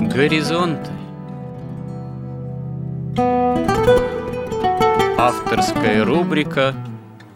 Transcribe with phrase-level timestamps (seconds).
[0.00, 0.90] Горизонты.
[5.18, 6.74] Авторская рубрика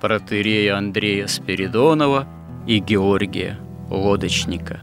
[0.01, 2.27] протерея Андрея Спиридонова
[2.67, 3.59] и Георгия
[3.91, 4.83] Лодочника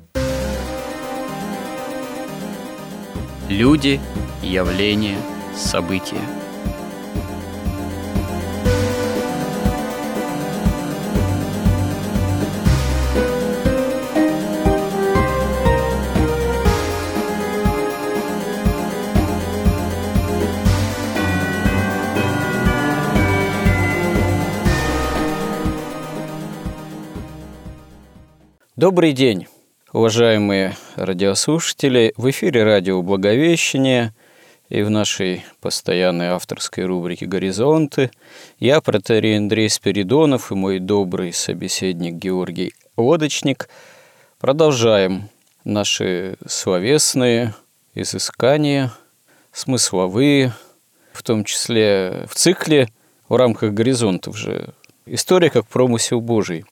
[3.50, 4.00] Люди,
[4.44, 5.18] явления,
[5.56, 6.22] события–
[28.80, 29.46] Добрый день,
[29.92, 32.14] уважаемые радиослушатели.
[32.16, 34.14] В эфире радио «Благовещение»
[34.70, 38.10] и в нашей постоянной авторской рубрике «Горизонты»
[38.58, 43.68] я, протерей Андрей Спиридонов и мой добрый собеседник Георгий Лодочник
[44.40, 45.28] продолжаем
[45.66, 47.56] наши словесные
[47.96, 48.94] изыскания,
[49.52, 50.54] смысловые,
[51.12, 52.88] в том числе в цикле
[53.28, 54.70] в рамках «Горизонтов» же
[55.06, 56.64] «История как промысел Божий».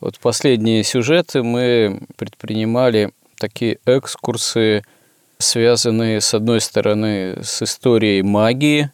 [0.00, 4.82] Вот последние сюжеты мы предпринимали такие экскурсы,
[5.38, 8.90] связанные, с одной стороны, с историей магии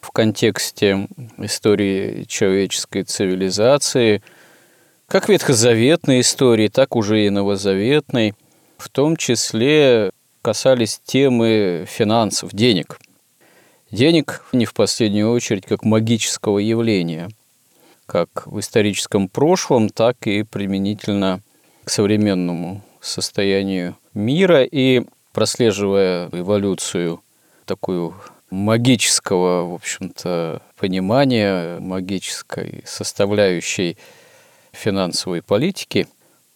[0.00, 1.08] в контексте
[1.38, 4.22] истории человеческой цивилизации,
[5.06, 8.34] как ветхозаветной истории, так уже и новозаветной,
[8.78, 10.10] в том числе
[10.42, 12.98] касались темы финансов, денег.
[13.90, 17.30] Денег не в последнюю очередь как магического явления–
[18.12, 21.40] как в историческом прошлом, так и применительно
[21.84, 24.64] к современному состоянию мира.
[24.64, 27.22] И прослеживая эволюцию
[27.64, 28.14] такую
[28.50, 33.96] магического, в общем-то, понимания, магической составляющей
[34.72, 36.06] финансовой политики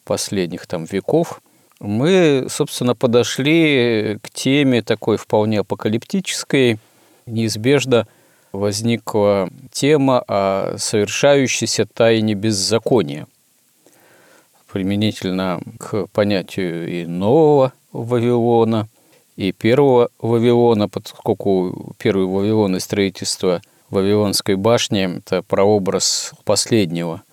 [0.03, 1.41] последних там веков,
[1.79, 6.77] мы, собственно, подошли к теме такой вполне апокалиптической,
[7.25, 8.07] неизбежно
[8.51, 13.27] возникла тема о совершающейся тайне беззакония
[14.71, 18.87] применительно к понятию и нового Вавилона,
[19.35, 27.23] и первого Вавилона, поскольку первый Вавилон и строительство Вавилонской башни– это прообраз последнего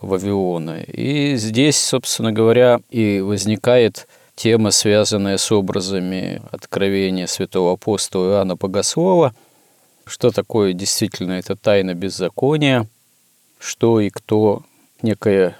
[0.00, 0.82] Вавилона.
[0.82, 9.34] И здесь, собственно говоря, и возникает тема, связанная с образами откровения святого апостола Иоанна Богослова–
[10.08, 12.88] что такое действительно эта тайна беззакония,
[13.58, 14.62] что и кто
[15.02, 15.56] некая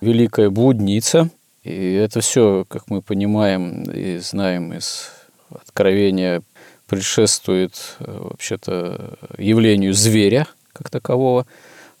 [0.00, 1.30] великая блудница.
[1.62, 5.10] И это все, как мы понимаем и знаем из
[5.50, 6.42] откровения,
[6.86, 11.46] предшествует э, вообще-то явлению зверя как такового.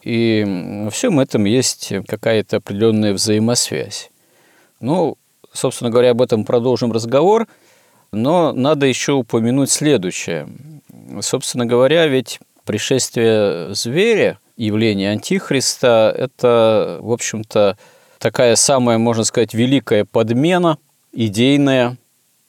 [0.02, 0.44] И
[0.84, 4.10] во всем этом есть какая-то определенная взаимосвязь.
[4.80, 5.16] Ну,
[5.52, 7.46] собственно говоря, об этом продолжим разговор,
[8.10, 10.48] но надо еще упомянуть следующее.
[11.20, 17.76] Собственно говоря, ведь пришествие зверя, явление Антихриста, это, в общем-то,
[18.18, 20.78] такая самая, можно сказать, великая подмена,
[21.12, 21.96] идейная,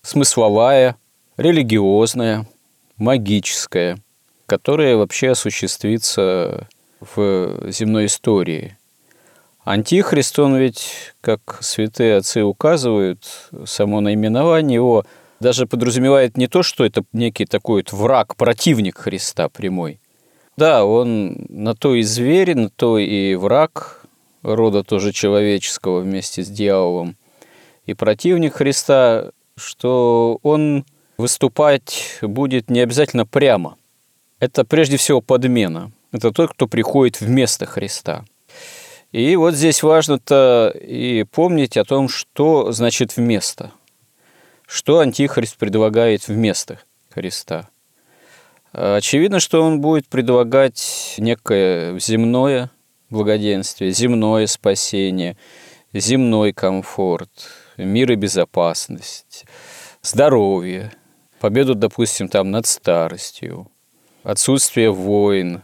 [0.02, 0.96] смысловая,
[1.38, 2.48] религиозная,
[2.98, 3.98] магическая,
[4.46, 6.68] которая вообще осуществится
[7.00, 8.78] в земной истории.
[9.66, 15.06] Антихрист, он ведь, как святые отцы указывают, само наименование его–
[15.40, 20.00] даже подразумевает не то, что это некий такой вот враг, противник Христа прямой.
[20.56, 24.06] Да, он на то и зверь, на то и враг
[24.44, 27.16] рода тоже человеческого вместе с дьяволом.
[27.86, 30.86] И противник Христа, что он
[31.18, 33.78] выступать будет не обязательно прямо.
[34.40, 35.92] Это прежде всего подмена.
[36.12, 38.26] Это тот, кто приходит вместо Христа.
[39.12, 43.72] И вот здесь важно-то и помнить о том, что значит «вместо».
[44.74, 46.80] Что Антихрист предлагает вместо
[47.12, 47.70] Христа?
[48.72, 52.72] Очевидно, что он будет предлагать некое земное
[53.12, 55.38] благоденствие, земное спасение,
[55.94, 57.30] земной комфорт,
[57.78, 59.46] мир и безопасность,
[60.02, 60.92] здоровье,
[61.40, 63.70] победу, допустим, там над старостью,
[64.24, 65.62] отсутствие войн,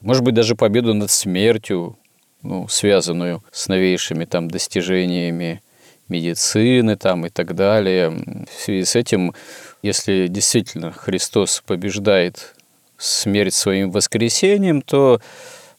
[0.00, 1.96] может быть, даже победу над смертью,
[2.42, 5.62] ну, связанную с новейшими там достижениями
[6.08, 8.10] медицины там и так далее.
[8.10, 9.34] В связи с этим,
[9.82, 12.54] если действительно Христос побеждает
[12.96, 15.20] смерть своим воскресением, то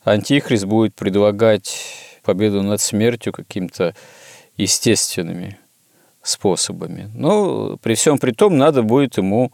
[0.04, 1.80] Антихрист будет предлагать
[2.24, 3.96] победу над смертью каким-то
[4.58, 5.58] естественными
[6.22, 7.10] способами.
[7.14, 9.52] Но при всем при том надо будет ему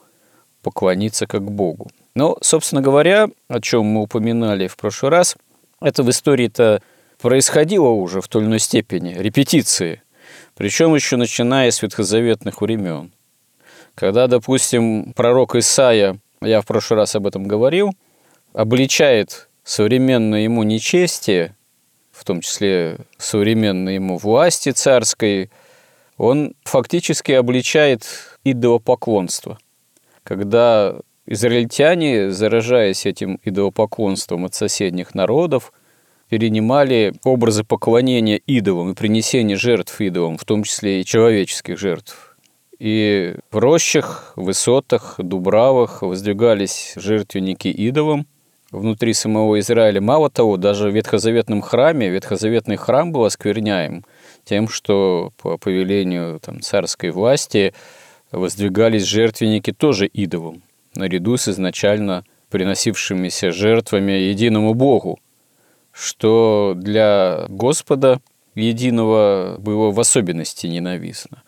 [0.62, 1.89] поклониться как Богу.
[2.16, 5.36] Но, собственно говоря, о чем мы упоминали в прошлый раз,
[5.81, 6.81] это в истории-то
[7.21, 10.01] происходило уже в той или иной степени, репетиции
[10.56, 13.12] Причем еще начиная с ветхозаветных времен.
[13.94, 17.92] Когда, допустим, пророк Исаия, я в прошлый раз об этом говорил,
[18.54, 21.56] обличает современное ему нечестие,
[22.12, 25.50] в том числе современной ему власти царской,
[26.18, 28.06] он фактически обличает
[28.46, 29.57] идолопоклонство.
[30.24, 35.74] Когда израильтяне, заражаясь этим идолопоклонством от соседних народов,
[36.30, 42.36] перенимали образы поклонения идолам и принесения жертв идолам, в том числе и человеческих жертв.
[42.80, 48.27] И в рощах, высотах, дубравах воздвигались жертвенники идолам
[48.72, 50.01] внутри самого Израиля.
[50.01, 54.04] Мало того, даже в ветхозаветном храме, ветхозаветный храм был оскверняем
[54.44, 57.74] тем, что по повелению там, царской власти
[58.31, 60.62] воздвигались жертвенники тоже идолам,
[60.95, 65.19] наряду с изначально приносившимися жертвами единому Богу
[65.95, 68.19] что для Господа
[68.53, 71.42] единого было в особенности ненавистно.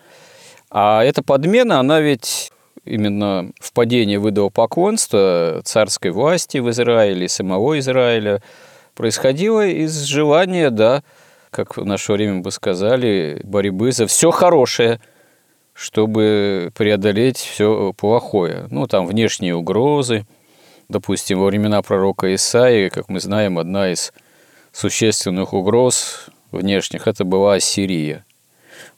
[0.69, 2.51] А эта подмена, она ведь
[2.85, 8.41] именно в идолопоклонство царской власти в Израиле, самого Израиля,
[8.95, 11.03] происходило из желания, да,
[11.51, 15.01] как в наше время бы сказали, борьбы за все хорошее,
[15.73, 18.67] чтобы преодолеть все плохое.
[18.71, 20.25] Ну, там внешние угрозы.
[20.87, 24.13] Допустим, во времена пророка Исаии, как мы знаем, одна из
[24.77, 28.25] существенных угроз внешних, это была Ассирия.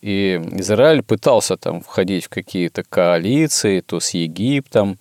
[0.02, 4.98] И Израиль пытался там входить в какие-то коалиции, то с Египтом,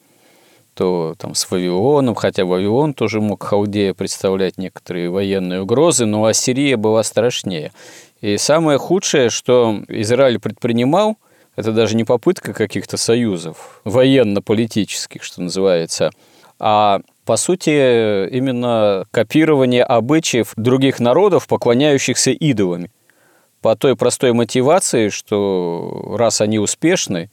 [0.74, 6.76] то там с Вавилоном, хотя Вавилон тоже мог Халдея представлять некоторые военные угрозы, но Ассирия
[6.76, 7.72] была страшнее.
[8.20, 11.16] И самое худшее, что Израиль предпринимал,
[11.56, 16.10] это даже не попытка каких-то союзов военно-политических, что называется,
[16.60, 22.90] а по сути, именно копирование обычаев других народов, поклоняющихся идолами.
[23.60, 27.30] По той простой мотивации, что раз они успешны,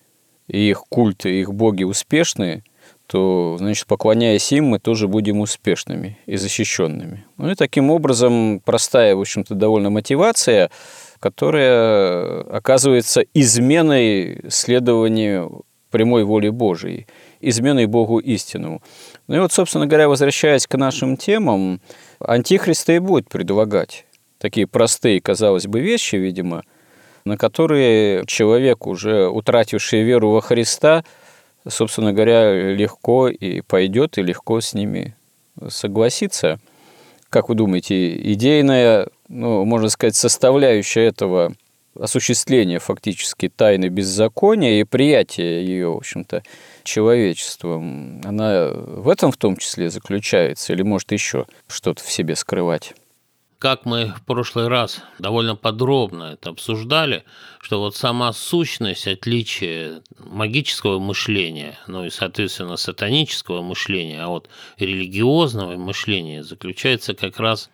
[0.49, 2.65] и их культы, их боги успешны,
[3.07, 7.23] то, значит, поклоняясь им, мы тоже будем успешными и защищенными.
[7.37, 10.71] Ну и таким образом простая, в общем-то, довольно мотивация,
[11.21, 17.07] которая оказывается изменой следованию прямой воли Божией,
[17.49, 18.81] изменой Богу истинному.
[19.27, 21.81] Ну и вот, собственно говоря, возвращаясь к нашим темам,
[22.19, 24.05] Антихриста и будет предлагать
[24.37, 26.63] такие простые, казалось бы, вещи, видимо,
[27.25, 31.03] на которые человек, уже утративший веру во Христа,
[31.67, 35.15] собственно говоря, легко и пойдет, и легко с ними
[35.67, 36.59] согласится.
[37.29, 41.53] Как вы думаете, идейная, ну, можно сказать, составляющая этого
[41.99, 46.43] осуществления фактически тайны беззакония и приятия ее, в общем-то,
[46.85, 52.93] человечеством, она в этом в том числе заключается или может еще что-то в себе скрывать?
[53.57, 57.23] Как мы в прошлый раз довольно подробно это обсуждали,
[57.61, 65.77] что вот сама сущность отличия магического мышления, ну и, соответственно, сатанического мышления, а вот религиозного
[65.77, 67.69] мышления заключается как раз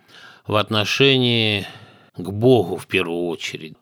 [0.45, 1.67] в отношении
[2.15, 3.75] к Богу в первую очередь.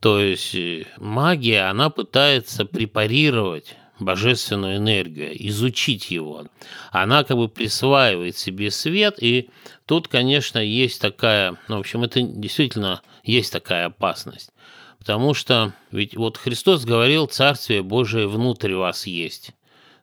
[0.00, 6.46] То есть э, магия, она пытается препарировать божественную энергию, изучить его.
[6.90, 9.48] Она как бы присваивает себе свет, и
[9.86, 14.50] тут, конечно, есть такая, ну, в общем, это действительно есть такая опасность.
[14.98, 19.52] Потому что ведь вот Христос говорил, Царствие Божие внутрь вас есть.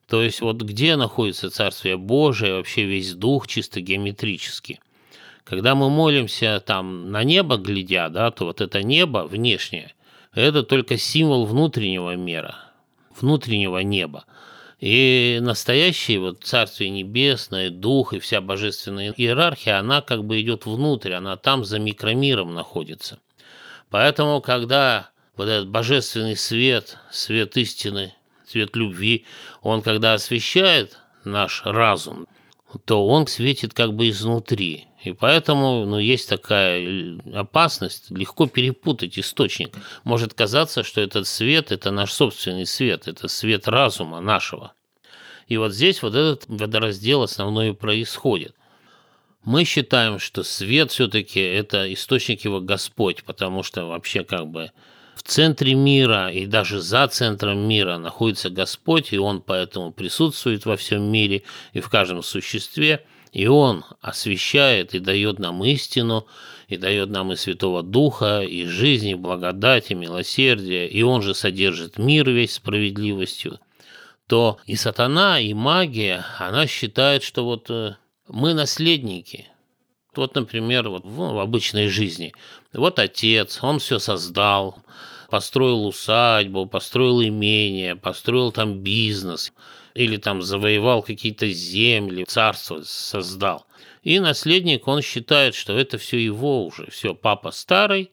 [0.07, 4.79] То есть вот где находится Царствие Божие, вообще весь дух чисто геометрически.
[5.43, 9.93] Когда мы молимся там на небо глядя, да, то вот это небо внешнее,
[10.33, 12.55] это только символ внутреннего мира–
[13.23, 14.25] внутреннего неба.
[14.79, 21.13] И настоящее вот Царствие Небесное, Дух и вся божественная иерархия, она как бы идет внутрь,
[21.13, 23.19] она там за микромиром находится.
[23.89, 28.13] Поэтому, когда вот этот божественный свет, свет истины,
[28.45, 29.25] свет любви,
[29.61, 32.27] он когда освещает наш разум,
[32.85, 34.87] то он светит как бы изнутри.
[35.03, 39.75] И поэтому ну, есть такая опасность легко перепутать источник.
[40.03, 44.73] Может казаться, что этот свет– это наш собственный свет, это свет разума нашего.
[45.47, 48.55] И вот здесь вот этот водораздел основной и происходит.
[49.43, 54.71] Мы считаем, что свет все-таки это источник его Господь, потому что вообще как бы
[55.23, 60.77] в центре мира и даже за центром мира находится Господь, и Он поэтому присутствует во
[60.77, 66.27] всем мире и в каждом существе– и Он освещает и дает нам истину,
[66.67, 71.33] и дает нам и Святого Духа, и жизнь, и благодать, и милосердие, и Он же
[71.33, 73.59] содержит мир весь справедливостью,
[74.27, 77.95] то и сатана, и магия, она считает, что вот э,
[78.27, 79.47] мы наследники.
[80.15, 82.33] Вот, например, вот в обычной жизни.
[82.71, 84.77] Вот отец, он все создал,
[85.33, 89.51] построил усадьбу, построил имение, построил там бизнес
[89.95, 93.65] или там завоевал какие-то земли, царство создал.
[94.03, 96.85] И наследник, он считает, что это все его уже.
[96.91, 98.11] Все, папа старый,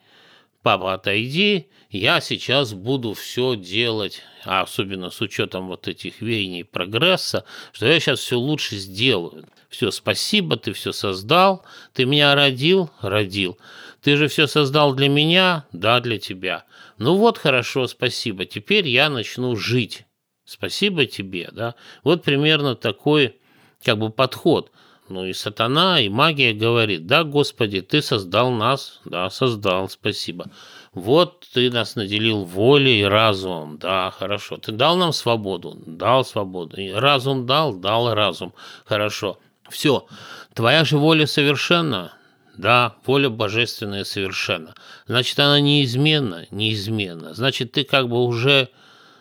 [0.63, 7.45] папа, отойди, я сейчас буду все делать, а особенно с учетом вот этих веяний прогресса,
[7.73, 9.45] что я сейчас все лучше сделаю.
[9.69, 13.59] Все, спасибо, ты все создал, ты меня родил, родил.
[14.03, 16.65] Ты же все создал для меня, да, для тебя.
[16.99, 20.05] Ну вот, хорошо, спасибо, теперь я начну жить.
[20.45, 21.75] Спасибо тебе, да.
[22.03, 23.37] Вот примерно такой
[23.85, 24.73] как бы подход.
[25.09, 30.51] Ну и сатана, и магия говорит, да, Господи, ты создал нас, да, создал, спасибо.
[30.93, 34.57] Вот ты нас наделил волей и разумом, да, хорошо.
[34.57, 36.77] Ты дал нам свободу, дал свободу.
[36.77, 38.55] И разум дал, дал разум,
[38.85, 39.39] хорошо.
[39.69, 40.07] Все,
[40.55, 42.13] твоя же воля совершенна,
[42.61, 44.75] да, воля божественная совершенно.
[45.07, 47.35] Значит, она неизменна, неизменна.
[47.35, 48.69] Значит, ты как бы уже,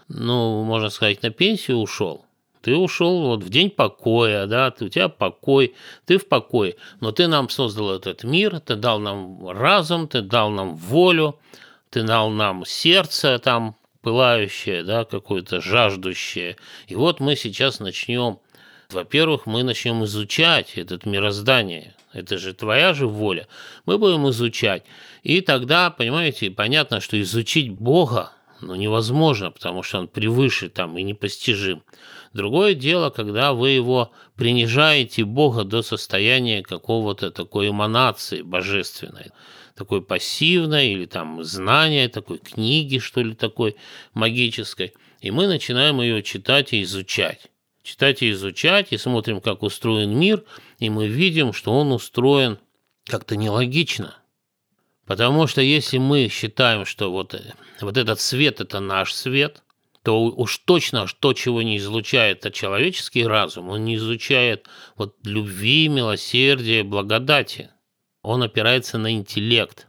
[0.08, 2.26] ну, можно сказать, на пенсию ушел.
[2.62, 7.28] Ты ушел вот в день покоя, да, у тебя покой, ты в покое, но ты
[7.28, 11.40] нам создал этот мир, ты дал нам разум, ты дал нам волю,
[11.90, 16.58] ты дал нам сердце там пылающее, да, какое-то жаждущее.
[16.88, 18.40] И вот мы сейчас начнем,
[18.90, 23.48] во-первых, мы начнем изучать этот мироздание, это же твоя же воля,
[23.86, 24.84] мы будем изучать.
[25.24, 31.04] И тогда, понимаете, понятно, что изучить Бога, ну, невозможно, потому что он превыше там и
[31.04, 31.84] непостижим.
[32.34, 39.32] Другое дело, когда вы его принижаете Бога до состояния какого-то такой эманации божественной,
[39.76, 43.76] такой пассивной или там знания, такой книги, что ли, такой
[44.14, 44.94] магической.
[45.22, 47.48] И мы начинаем ее читать и изучать.
[47.82, 50.44] Читать и изучать, и смотрим, как устроен мир,
[50.80, 52.58] и мы видим, что он устроен
[53.06, 54.16] как-то нелогично.
[55.06, 57.40] Потому что если мы считаем, что вот,
[57.82, 59.64] вот этот свет– это наш свет–
[60.04, 65.90] то уж точно то, чего не излучает а человеческий разум, он не изучает вот любви,
[65.90, 67.70] милосердия, благодати.
[68.22, 69.88] Он опирается на интеллект.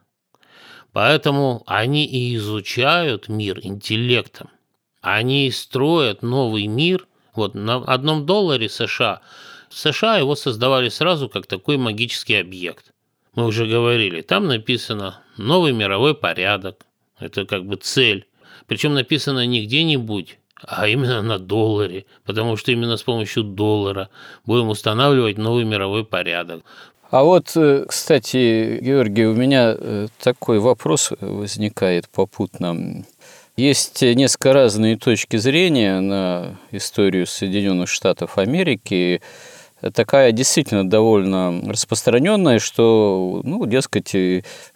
[0.93, 4.51] Поэтому они и изучают мир интеллектом.
[5.01, 7.07] Они и строят новый мир.
[7.35, 9.21] Вот на одном долларе США,
[9.71, 12.93] США его создавали сразу как такой магический объект.
[13.35, 16.85] Мы уже говорили, там написано «новый мировой порядок».
[17.19, 18.27] Это как бы цель.
[18.67, 24.09] Причем написано не где-нибудь, а именно на долларе, потому что именно с помощью доллара
[24.45, 26.63] будем устанавливать новый мировой порядок.
[27.11, 33.05] А вот, э, кстати, Георгий, у меня э, такой вопрос возникает попутно.
[33.57, 39.21] Есть несколько разные точки зрения на историю Соединенных Штатов Америки
[39.93, 44.11] такая действительно довольно распространенная, что, ну, дескать,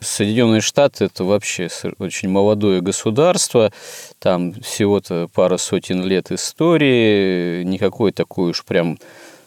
[0.01, 1.69] Соединенные Штаты– это вообще
[1.99, 3.73] очень молодое государство,
[4.19, 8.99] там всего-то пара сотен лет истории, никакой такой уж прям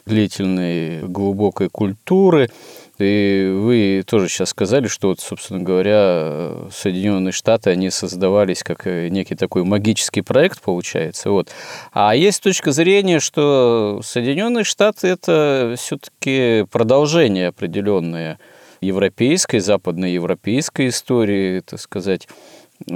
[0.06, 2.50] длительной глубокой культуры–
[2.98, 9.08] и вы тоже сейчас сказали, что, вот, собственно говоря, Соединенные Штаты, они создавались как э,
[9.08, 11.30] некий такой магический проект, получается.
[11.30, 11.48] Вот.
[11.92, 18.38] А есть точка зрения, что Соединенные Штаты– это все-таки продолжение определенное
[18.80, 22.28] европейской, западноевропейской истории, так сказать,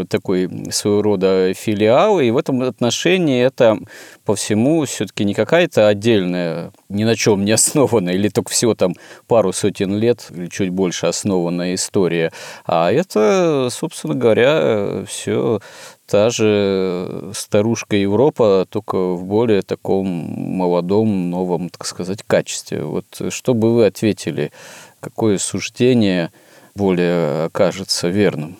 [0.08, 3.78] такой своего рода филиал, и в этом отношении это
[4.24, 8.94] по всему все-таки не какая-то отдельная, ни на чем не основанная, или только всего там
[9.26, 12.32] пару сотен лет, или чуть больше основанная история,
[12.64, 15.60] а это, собственно говоря, все
[16.06, 22.84] та же старушка Европа, только в более таком молодом, новом, так сказать, качестве.
[22.84, 24.52] Вот что бы вы ответили,
[25.00, 26.30] какое суждение
[26.74, 28.58] более окажется верным?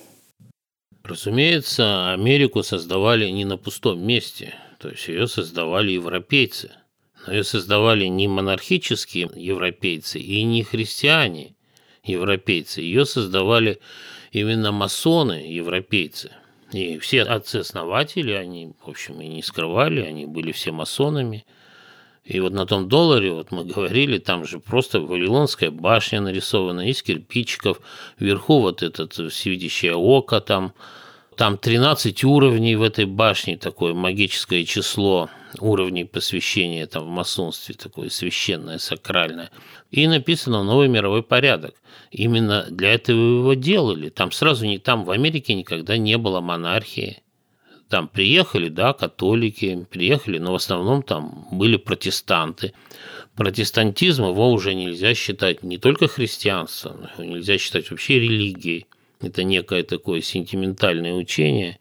[1.05, 6.71] Разумеется, Америку создавали не на пустом месте, то есть ее создавали европейцы.
[7.27, 11.55] Но ее создавали не монархические европейцы и не христиане
[12.05, 12.81] европейцы.
[12.81, 13.81] Ее создавали
[14.33, 16.33] именно масоны европейцы.
[16.73, 21.45] И все отцы-основатели, они, в общем, и не скрывали, они были все масонами–
[22.25, 27.03] и вот на том долларе, вот мы говорили, там же просто Вавилонская башня нарисована из
[27.03, 27.81] кирпичиков,
[28.19, 30.73] вверху вот этот всевидящее око там,
[31.37, 38.09] там 13 уровней в этой башне, такое магическое число уровней посвящения там в масонстве, такое
[38.09, 39.51] священное, сакральное.
[39.91, 41.75] И написано «Новый мировой порядок».
[42.13, 44.11] Именно для этого его делали.
[44.11, 47.23] Там сразу не там, в Америке никогда не было монархии.
[47.93, 52.73] Там приехали, да, католики, приехали, но в основном там были протестанты.
[53.37, 58.87] Протестантизм его уже нельзя считать не только христианством, его нельзя считать вообще религией.
[59.21, 61.79] Это некое такое сентиментальное учение.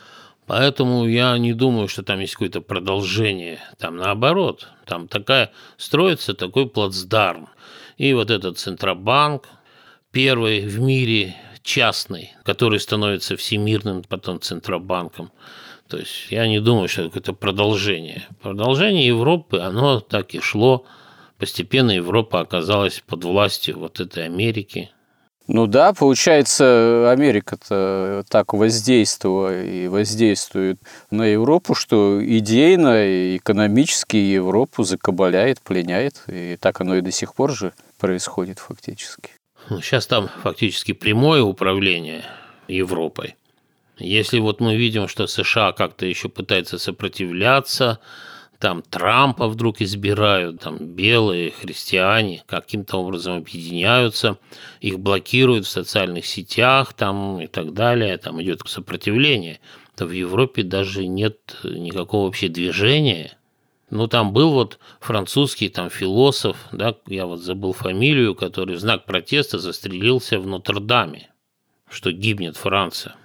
[0.48, 3.60] Поэтому я не думаю, что там есть какое-то продолжение.
[3.80, 7.48] Там наоборот, там такая строится такой плацдарм.
[7.96, 9.48] И вот этот Центробанк,
[10.12, 15.32] первый в мире частный, который становится всемирным потом Центробанком.
[15.92, 18.24] То есть я не думаю, что это какое-то продолжение.
[18.42, 20.86] Продолжение Европы, оно так и шло.
[21.38, 24.90] Постепенно Европа оказалась под властью вот этой Америки.
[25.48, 30.80] Ну да, получается, Америка-то так воздействовала и воздействует
[31.10, 36.24] на Европу, что идейно и экономически Европу закабаляет, пленяет.
[36.28, 39.32] И так оно и до сих пор же происходит фактически.
[39.70, 42.24] Ну, сейчас там фактически прямое управление
[42.70, 43.36] Европой.
[44.02, 48.00] Если вот мы видим, что США как-то еще пытается сопротивляться,
[48.60, 54.38] там Трампа вдруг избирают, там белые христиане каким-то образом объединяются,
[54.80, 59.60] их блокируют в социальных сетях там и так далее, там идет сопротивление,
[59.96, 63.38] то в Европе даже нет никакого вообще движения.
[63.90, 69.06] Ну, там был вот французский там философ, да, я вот забыл фамилию, который в знак
[69.06, 71.30] протеста застрелился в Нотр-Даме,
[71.90, 73.16] что гибнет Франция.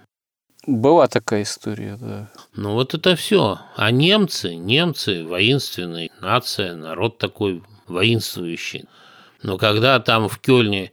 [0.67, 2.29] Была такая история, да.
[2.57, 3.61] Ну вот это все.
[3.77, 8.87] А немцы, немцы, воинственная нация, народ такой воинствующий.
[9.43, 10.91] Но когда там в Кёльне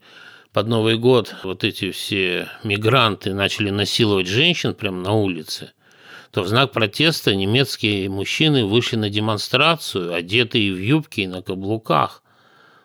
[0.51, 5.71] под Новый год вот эти все мигранты начали насиловать женщин прямо на улице,
[6.31, 12.21] то в знак протеста немецкие мужчины вышли на демонстрацию, одетые в юбки и на каблуках.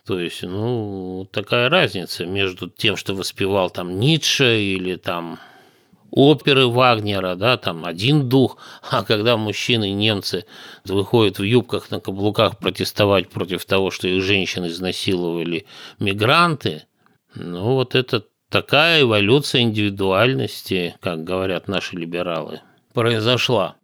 [0.07, 5.38] То есть, ну, такая разница между тем, что воспевал там Ницше или там
[6.11, 8.59] оперы Вагнера, да, там один дух,
[8.91, 10.45] а когда мужчины немцы
[10.85, 15.67] выходят в юбках на каблуках протестовать против того, что их женщин изнасиловали
[15.99, 16.85] мигранты,
[17.35, 22.62] ну вот это такая эволюция индивидуальности, как говорят наши либералы,
[22.95, 23.77] произошла.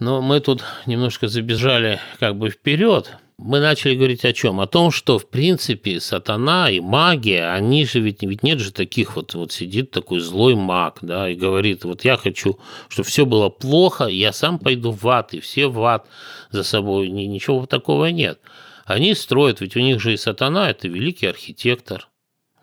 [0.00, 4.60] Но мы тут немножко забежали как бы вперед, мы начали говорить о чем?
[4.60, 9.16] О том, что, в принципе, сатана и магия, они же ведь, ведь нет же таких
[9.16, 13.48] вот, вот сидит такой злой маг, да, и говорит, вот я хочу, чтобы все было
[13.48, 16.06] плохо, я сам пойду в ад, и все в ад
[16.50, 18.38] за собой, ничего такого нет.
[18.84, 22.08] Они строят, ведь у них же и сатана– это великий архитектор,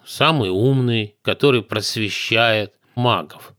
[0.05, 3.53] самый умный, который просвещает магов.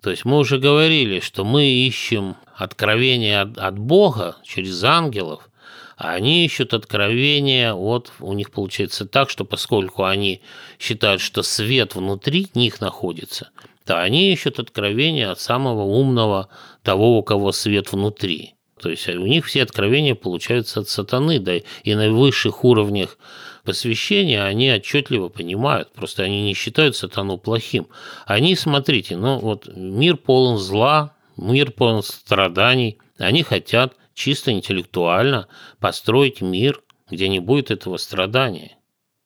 [0.00, 5.50] То есть мы уже говорили, что мы ищем откровение от, от Бога через ангелов–
[5.96, 8.12] они ищут откровения от...
[8.20, 10.42] У них получается так, что поскольку они
[10.78, 13.50] считают, что свет внутри них находится,
[13.84, 16.48] то они ищут откровения от самого умного
[16.82, 18.54] того, у кого свет внутри.
[18.78, 23.16] То есть у них все откровения получаются от сатаны, да и на высших уровнях
[23.64, 27.88] посвящения они отчетливо понимают, просто они не считают сатану плохим.
[28.26, 35.46] Они, смотрите, ну вот мир полон зла, мир полон страданий, они хотят чисто интеллектуально
[35.78, 38.78] построить мир, где не будет этого страдания,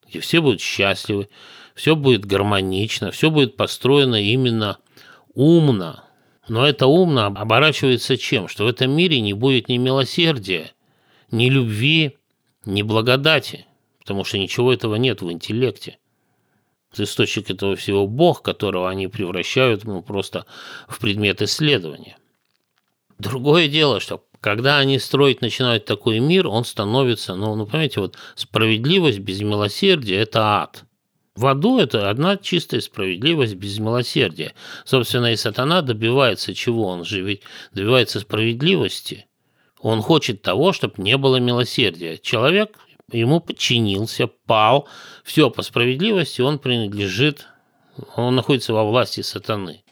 [0.07, 1.31] где все будут счастливы,
[1.75, 4.79] все будет гармонично, все будет построено именно
[5.33, 6.05] умно.
[6.49, 8.49] Но это умно оборачивается чем?
[8.49, 10.73] Что в этом мире не будет ни милосердия,
[11.31, 12.19] ни любви,
[12.67, 13.67] ни благодати,
[14.01, 15.99] потому что ничего этого нет в интеллекте.
[16.97, 20.45] Источник этого всего Бог, которого они превращают ну, просто
[20.89, 22.19] в предмет исследования.
[23.21, 28.17] Другое дело, что когда они строить начинают такой мир, он становится, ну, ну понимаете, вот
[28.35, 30.85] справедливость без милосердия– это ад.
[31.37, 34.53] В аду это одна чистая справедливость без милосердия.
[34.85, 36.87] Собственно, и сатана добивается чего?
[36.87, 39.27] Он же ведь добивается справедливости.
[39.81, 42.19] Он хочет того, чтобы не было милосердия.
[42.19, 42.79] Человек
[43.13, 44.89] ему подчинился, пал,
[45.25, 47.47] все по справедливости он принадлежит,
[48.17, 49.83] он находится во власти сатаны.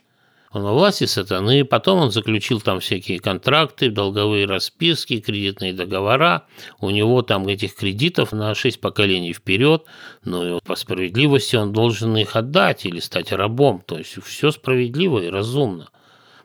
[0.51, 6.47] Он во власти сатаны, потом он заключил там всякие контракты, долговые расписки, кредитные договора.
[6.81, 9.85] У него там этих кредитов на шесть поколений вперед,
[10.25, 13.83] но по справедливости он должен их отдать или стать рабом.
[13.87, 15.91] То есть все справедливо и разумно.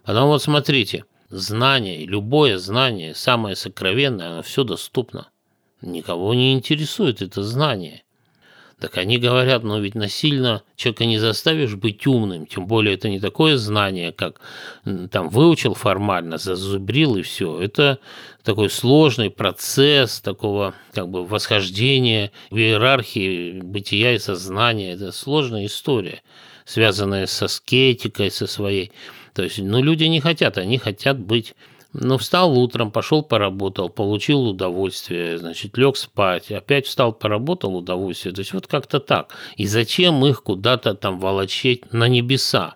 [0.04, 5.30] Потом вот смотрите, знание, любое знание, самое сокровенное, оно все доступно.
[5.82, 8.04] Никого не интересует это знание.
[8.84, 13.22] Так они говорят, но ведь насильно человека не заставишь быть умным, тем более это не
[13.22, 14.42] такое знание, как
[15.10, 17.62] там выучил формально, зазубрил и все.
[17.62, 18.00] Это
[18.44, 24.92] такой сложный процесс такого как бы восхождения в иерархии бытия и сознания.
[24.92, 26.22] Это сложная история,
[26.66, 28.92] связанная со скетикой, со своей.
[29.34, 31.56] То есть, ну, люди не хотят, они хотят быть
[31.94, 38.34] ну, встал утром, пошел поработал, получил удовольствие, значит, лег спать, опять встал, поработал, удовольствие.
[38.34, 39.36] То есть вот как-то так.
[39.58, 42.76] И зачем их куда-то там волочить на небеса?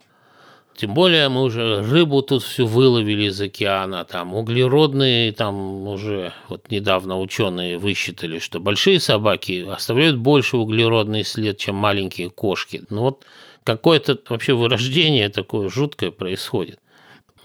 [0.75, 6.69] Тем более мы уже рыбу тут всю выловили из океана, там углеродные, там уже вот
[6.69, 12.83] недавно ученые высчитали, что большие собаки оставляют больше углеродный след, чем маленькие кошки.
[12.91, 13.25] Ну вот
[13.63, 16.79] какое-то вообще вырождение такое жуткое происходит.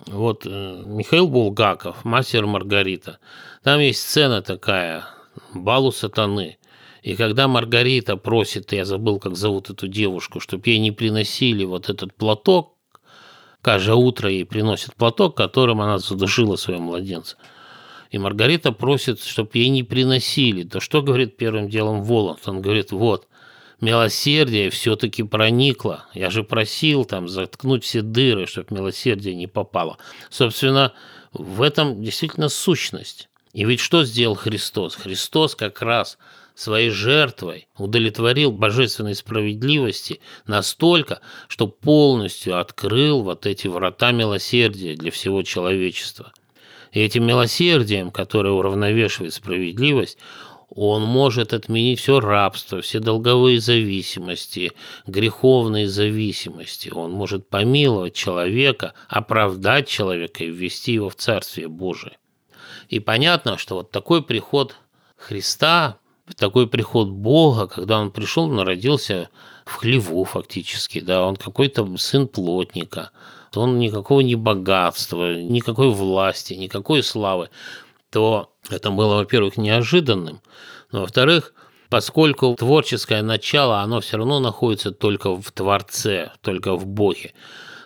[0.06, 3.18] Вот э, Михаил Булгаков, «Мастер Маргарита».
[3.62, 5.04] Там есть сцена такая,
[5.54, 6.58] балу сатаны.
[7.02, 11.88] И когда Маргарита просит, я забыл, как зовут эту девушку, чтобы ей не приносили вот
[11.88, 12.76] этот платок,
[13.60, 17.36] каждое утро ей приносит платок, которым она задушила своего младенца.
[18.10, 20.64] И Маргарита просит, чтобы ей не приносили.
[20.64, 22.40] То что говорит первым делом Воланд?
[22.46, 23.26] Он говорит, вот,
[23.82, 26.06] милосердие все-таки проникло.
[26.14, 29.98] Я же просил там заткнуть все дыры, чтобы милосердие не попало.
[30.30, 30.94] Собственно,
[31.32, 33.28] в этом действительно сущность.
[33.52, 34.94] И ведь что сделал Христос?
[34.94, 36.16] Христос как раз
[36.54, 45.42] своей жертвой удовлетворил божественной справедливости настолько, что полностью открыл вот эти врата милосердия для всего
[45.42, 46.32] человечества.
[46.92, 50.18] И этим милосердием, которое уравновешивает справедливость,
[50.74, 54.72] он может отменить все рабство, все долговые зависимости,
[55.06, 56.90] греховные зависимости.
[56.90, 62.16] Он может помиловать человека, оправдать человека и ввести его в Царствие Божие.
[62.88, 64.76] И понятно, что вот такой приход
[65.16, 65.98] Христа,
[66.36, 69.28] такой приход Бога, когда он пришел, он родился
[69.64, 73.10] в хлеву фактически, да, он какой-то сын плотника,
[73.54, 77.50] он никакого не богатства, никакой власти, никакой славы,
[78.12, 80.40] то это было, во-первых, неожиданным,
[80.92, 81.54] но, во-вторых,
[81.88, 87.32] поскольку творческое начало, оно все равно находится только в Творце, только в Боге,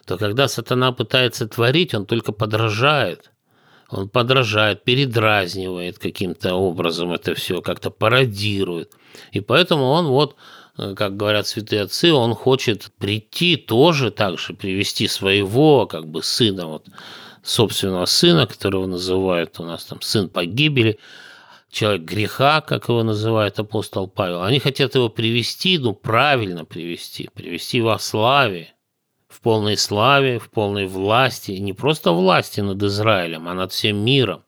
[0.04, 3.30] то когда сатана пытается творить, он только подражает–
[3.88, 8.92] он подражает, передразнивает каким-то образом это все, как-то пародирует.
[9.32, 10.36] И поэтому он вот,
[10.76, 16.66] как говорят святые отцы, он хочет прийти тоже так же, привести своего как бы сына,
[16.66, 16.86] вот,
[17.46, 20.98] собственного сына, которого называют у нас там сын погибели,
[21.70, 24.42] человек греха, как его называет апостол Павел.
[24.42, 28.74] Они хотят его привести, ну правильно привести, привести во славе,
[29.28, 33.98] в полной славе, в полной власти, и не просто власти над Израилем, а над всем
[33.98, 34.42] миром.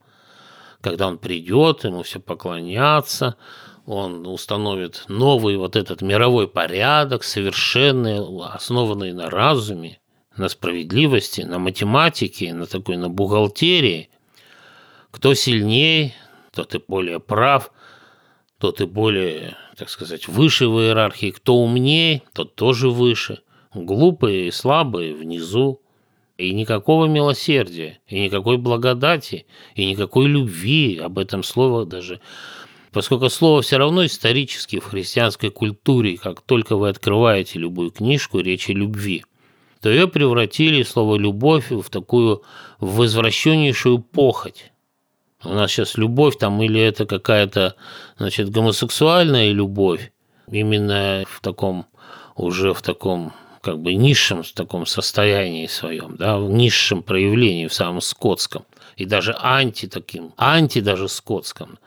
[0.81, 3.37] Когда он придет, ему все поклонятся,
[3.87, 8.21] он установит новый вот этот мировой порядок, совершенный,
[8.55, 10.01] основанный на разуме,
[10.39, 14.09] на справедливости, на математике, на такой, на бухгалтерии.
[15.11, 16.15] Кто сильнее,
[16.55, 17.73] тот и более прав,
[18.59, 21.31] тот и более, так сказать, выше в иерархии.
[21.31, 23.41] Кто умнее, тот тоже выше–
[23.75, 25.81] глупые и слабые внизу,
[26.37, 32.21] и никакого милосердия, и никакой благодати, и никакой любви, об этом слово даже
[32.91, 38.71] Поскольку слово все равно исторически в христианской культуре, как только вы открываете любую книжку, речь
[38.71, 39.25] о любви,
[39.81, 42.43] то ее превратили слово «любовь» в такую
[42.81, 44.73] возвращеннейшую похоть.
[45.45, 47.77] У нас сейчас любовь там или это какая-то,
[48.19, 50.13] значит, гомосексуальная любовь,
[50.51, 51.87] именно в таком,
[52.35, 58.01] уже в таком как бы низшем таком состоянии своем, да, в низшем проявлении, в самом
[58.01, 58.65] скотском,
[58.97, 61.79] и даже анти таким, анти даже скотском.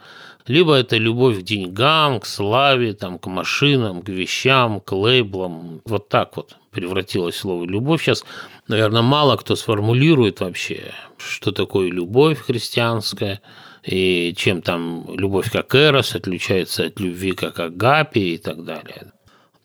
[0.48, 5.82] Либо это любовь к деньгам, к славе, там, к машинам, к вещам, к лейблам.
[5.86, 8.02] Вот так вот превратилось слово «любовь».
[8.02, 8.24] Сейчас,
[8.68, 13.42] наверное, мало кто сформулирует вообще, что такое любовь христианская,
[13.84, 19.12] и чем там любовь как эрос отличается от любви как агапи и так далее.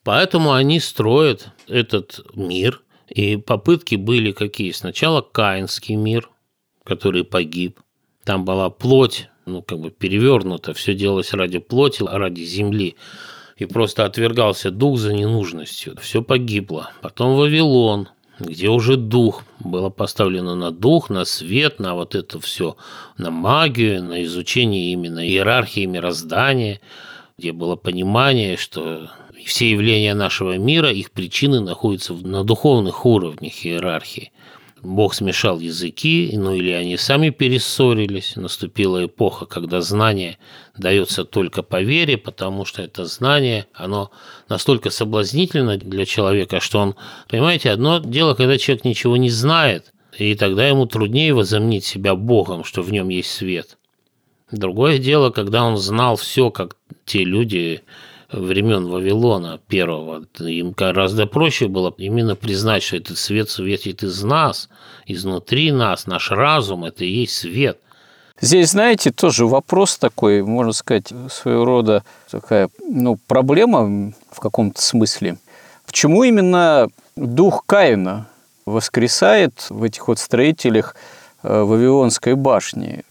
[0.02, 4.72] Поэтому они строят этот мир, и попытки были какие?
[4.72, 6.28] Сначала Каинский мир,
[6.84, 7.80] который погиб.
[8.24, 12.96] Там была плоть, ну, как бы перевернута, все делалось ради плоти, ради земли.
[13.56, 15.96] И просто отвергался дух за ненужностью.
[16.00, 16.90] Все погибло.
[17.00, 22.76] Потом Вавилон, где уже дух было поставлено на дух, на свет, на вот это все,
[23.16, 26.80] на магию, на изучение именно иерархии мироздания,
[27.38, 29.10] где было понимание, что
[29.46, 34.32] все явления нашего мира, их причины находятся на духовных уровнях иерархии.
[34.82, 38.36] Бог смешал языки, ну или они сами перессорились.
[38.36, 40.38] Наступила эпоха, когда знание
[40.76, 44.10] дается только по вере, потому что это знание, оно
[44.48, 46.94] настолько соблазнительно для человека, что он,
[47.28, 52.62] понимаете, одно дело, когда человек ничего не знает, и тогда ему труднее возомнить себя Богом,
[52.62, 53.78] что в нем есть свет.
[54.50, 57.82] Другое дело, когда он знал все, как те люди,
[58.30, 60.24] времен Вавилона первого.
[60.40, 64.68] Им гораздо проще было именно признать, что этот свет светит из нас,
[65.06, 67.78] изнутри нас, наш разум– это и есть свет.
[68.40, 75.38] Здесь, знаете, тоже вопрос такой, можно сказать, своего рода такая ну, проблема в каком-то смысле.
[75.86, 78.28] Почему именно дух Каина
[78.66, 80.96] воскресает в этих вот строителях
[81.42, 83.04] э, Вавилонской башни.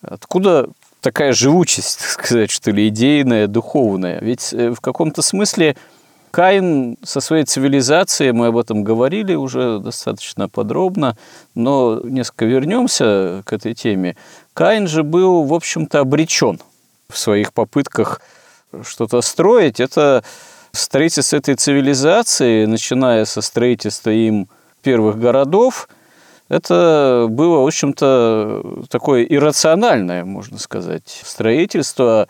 [0.00, 0.68] Откуда
[1.06, 4.18] такая живучесть, так сказать, что ли, идейная, духовная?
[4.20, 5.76] Ведь э, в каком-то смысле
[6.32, 11.16] Каин со своей цивилизацией, мы об этом говорили уже достаточно подробно,
[11.54, 14.16] но несколько вернемся к этой теме.
[14.52, 16.58] Каин же был, в общем-то, обречен
[17.08, 18.20] в своих попытках
[18.82, 19.78] что-то строить.
[19.78, 20.24] Это
[20.72, 24.48] строительство этой цивилизации, начиная со строительства им
[24.82, 25.88] первых городов,
[26.48, 32.28] это было, в общем-то, такое иррациональное, можно сказать, строительство,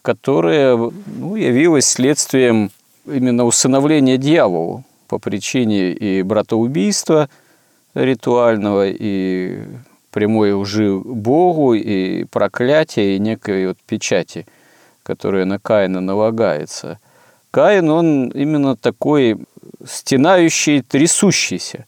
[0.00, 2.70] которое ну, явилось следствием
[3.06, 7.28] именно усыновления дьяволу по причине и братоубийства
[7.94, 9.62] ритуального, и
[10.12, 14.46] прямой лжи Богу, и проклятия, и некой вот печати,
[15.02, 16.98] которая на Каина налагается.
[17.50, 19.38] Каин, он именно такой
[19.84, 21.84] стенающий, трясущийся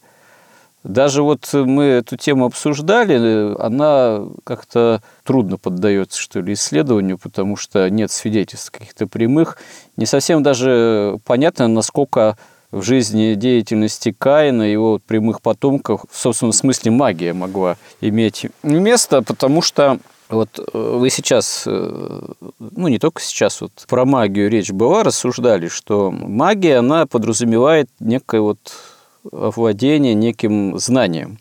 [0.83, 7.89] даже вот мы эту тему обсуждали, она как-то трудно поддается, что ли, исследованию, потому что
[7.89, 9.57] нет свидетельств каких-то прямых.
[9.95, 12.37] Не совсем даже понятно, насколько
[12.71, 19.61] в жизни деятельности Каина, его прямых потомков, в собственном смысле магия могла иметь место, потому
[19.61, 22.21] что вот э, вы сейчас, э,
[22.59, 28.39] ну не только сейчас, вот про магию речь была, рассуждали, что магия, она подразумевает некое
[28.39, 28.59] вот
[29.31, 31.39] овладение неким знанием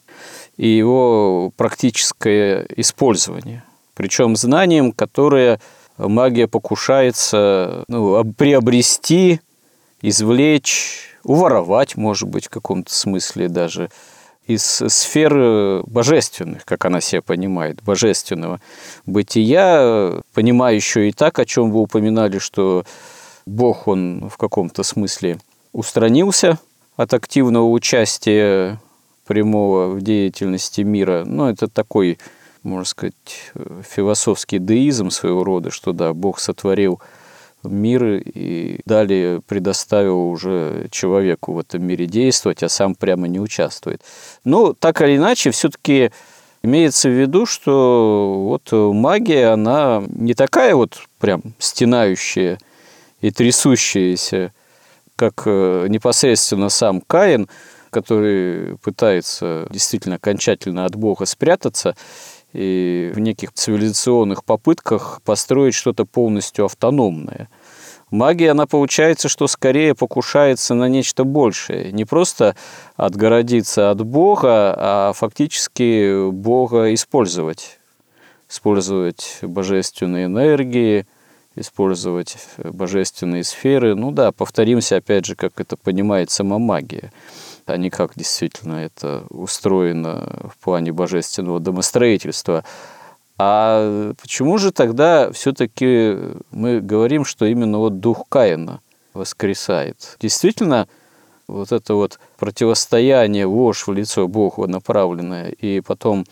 [0.56, 3.64] и его практическое использование.
[3.94, 5.60] Причем знанием, которое
[5.96, 9.40] магия покушается ну, приобрести,
[10.02, 13.90] извлечь, уворовать, может быть, в каком-то смысле даже
[14.46, 18.60] из сферы божественных, как она себя понимает, божественного
[19.06, 22.84] бытия, понимая еще и так, о чем вы упоминали, что
[23.46, 25.38] Бог, он в каком-то смысле
[25.72, 26.58] устранился
[27.00, 28.78] от активного участия
[29.26, 31.24] прямого в деятельности мира.
[31.24, 32.18] Ну, это такой,
[32.62, 33.14] можно сказать,
[33.88, 37.00] философский деизм своего рода, что да, Бог сотворил
[37.62, 44.02] мир и далее предоставил уже человеку в этом мире действовать, а сам прямо не участвует.
[44.44, 46.10] Но так или иначе, все-таки
[46.62, 52.58] имеется в виду, что вот магия, она не такая вот прям стенающая
[53.22, 54.52] и трясущаяся,
[55.20, 57.46] как э, непосредственно сам Каин,
[57.90, 61.94] который пытается действительно окончательно от Бога спрятаться
[62.54, 67.50] и в неких цивилизационных попытках построить что-то полностью автономное.
[68.10, 71.92] Магия, она получается, что скорее покушается на нечто большее.
[71.92, 72.56] Не просто
[72.96, 77.78] отгородиться от Бога, а фактически Бога использовать.
[78.48, 81.06] Использовать божественные энергии–
[81.60, 83.94] использовать божественные сферы.
[83.94, 87.12] Ну да, повторимся опять же, как это понимает сама магия,
[87.66, 92.64] а не как действительно это устроено в плане божественного домостроительства.
[93.38, 96.16] А почему же тогда все-таки
[96.50, 98.80] мы говорим, что именно вот дух Каина
[99.14, 100.16] воскресает?
[100.20, 100.88] Действительно,
[101.48, 106.26] вот это вот противостояние ложь в лицо Богу направленное, и потом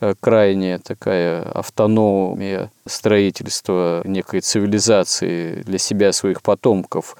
[0.00, 7.16] Э, крайне такая автономия строительства некой цивилизации для себя, своих потомков,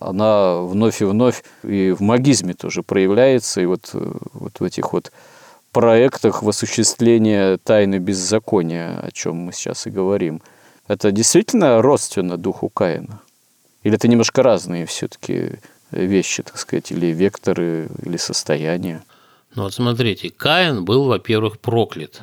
[0.00, 4.92] она вновь и вновь и в магизме тоже проявляется, и вот, э, вот в этих
[4.92, 5.12] вот
[5.72, 10.42] проектах в осуществления тайны беззакония, о чем мы сейчас и говорим.
[10.88, 13.20] Это действительно родственно духу Каина?
[13.84, 15.52] Или это немножко разные все-таки
[15.92, 19.02] вещи, так сказать, или векторы, или состояния?
[19.54, 22.22] Ну вот смотрите, Каин был, во-первых, проклят.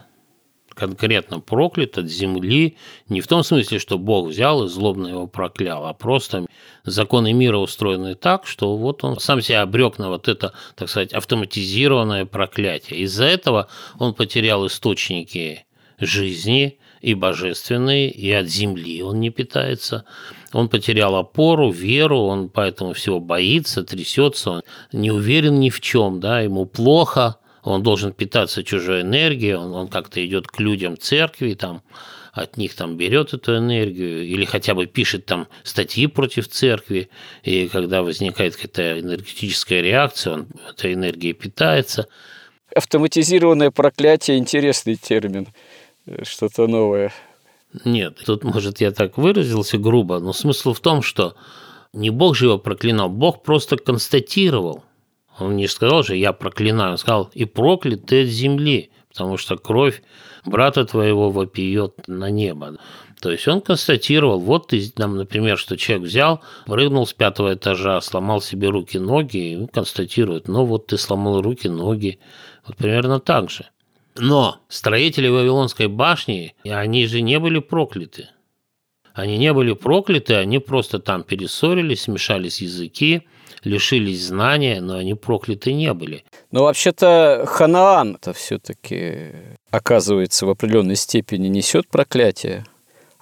[0.70, 2.78] Конкретно проклят от земли,
[3.10, 6.46] не в том смысле, что Бог взял и злобно его проклял, а просто
[6.84, 11.14] законы мира устроены так, что вот он сам себя обрек на вот это, так сказать,
[11.14, 13.00] автоматизированное проклятие.
[13.02, 15.66] Из-за этого он потерял источники
[16.00, 20.06] жизни, и божественный, и от земли он не питается.
[20.54, 26.20] Он потерял опору, веру, он поэтому всего боится, трясется, он не уверен ни в чем,
[26.20, 31.54] да, ему плохо, он должен питаться чужой энергией, он, он как-то идет к людям церкви,
[31.54, 31.82] там,
[32.32, 37.10] от них там берет эту энергию или хотя бы пишет там статьи против церкви,
[37.44, 42.08] и когда возникает какая-то энергетическая реакция, он этой энергией питается.
[42.76, 45.48] Автоматизированное проклятие– интересный термин
[46.24, 47.12] что-то новое.
[47.86, 51.36] Нет, тут, может, я так выразился грубо, но смысл в том, что
[51.94, 54.84] не Бог же его проклинал, Бог просто констатировал.
[55.40, 59.58] Он не сказал же, я проклинаю, он сказал, и проклят ты от земли, потому что
[59.58, 60.02] кровь
[60.46, 62.78] брата твоего вопиет на небо.
[63.22, 68.00] То есть он констатировал, вот ты, там, например, что человек взял, прыгнул с пятого этажа,
[68.02, 72.20] сломал себе руки-ноги, и констатирует, ну вот ты сломал руки-ноги.
[72.66, 73.66] Вот примерно так же.
[74.18, 78.30] Но строители Вавилонской башни, они же не были прокляты.
[79.14, 83.24] Они не были прокляты, они просто там перессорились, смешались языки,
[83.64, 86.24] лишились знания, но они прокляты не были.
[86.52, 89.32] Но вообще-то Ханаан это все-таки
[89.72, 92.66] оказывается в определенной степени несет проклятие.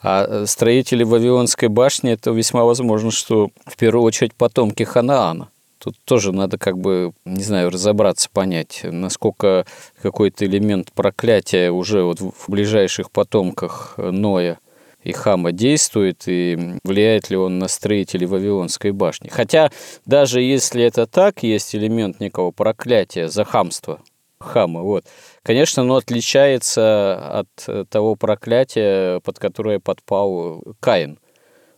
[0.01, 5.49] А строители Вавилонской башни это весьма возможно, что в первую очередь потомки Ханаана.
[5.77, 9.65] Тут тоже надо как бы, не знаю, разобраться, понять, насколько
[10.01, 14.59] какой-то элемент проклятия уже вот в ближайших потомках Ноя
[15.03, 19.29] и Хама действует, и влияет ли он на строителей Вавилонской башни.
[19.29, 19.69] Хотя
[20.05, 24.01] даже если это так, есть элемент некого проклятия за хамство
[24.39, 25.05] Хама, вот.
[25.43, 31.19] Конечно, оно отличается от того проклятия, под которое подпал Каин.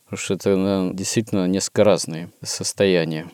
[0.05, 3.29] Потому что это действительно несколько разные состояния.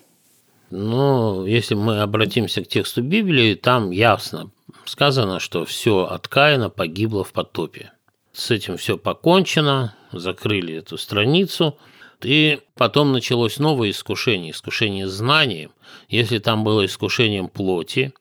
[0.76, 4.50] Ну, если мы обратимся к тексту Библии, там ясно
[4.86, 7.92] сказано, что все от Каина погибло в потопе.
[8.32, 11.78] С этим все покончено, закрыли эту страницу,
[12.24, 15.70] и потом началось новое искушение, искушение знанием.
[16.10, 18.12] Если там было искушением плоти,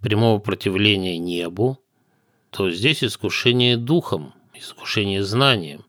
[0.00, 1.80] прямого противления небу,
[2.50, 5.84] то здесь искушение духом, искушение знанием.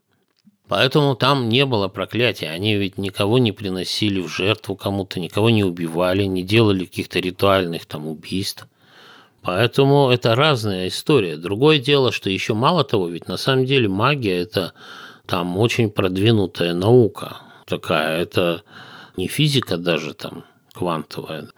[0.72, 2.48] Поэтому там не было проклятия.
[2.48, 7.84] Они ведь никого не приносили в жертву кому-то, никого не убивали, не делали каких-то ритуальных
[7.84, 8.66] там убийств.
[9.42, 11.36] Поэтому это разная история.
[11.36, 14.72] Другое дело, что еще мало того, ведь на самом деле магия– это
[15.26, 18.22] там очень продвинутая наука такая.
[18.22, 18.62] Это
[19.18, 21.48] не физика даже там квантовая.